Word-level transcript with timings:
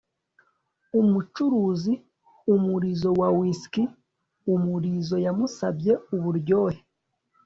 Umucuruzi 1.01 1.93
umurizo 2.53 3.09
wa 3.19 3.29
whisk 3.37 3.73
umurizo 4.53 5.15
yamusabye 5.25 5.91
uburyohe 6.15 6.79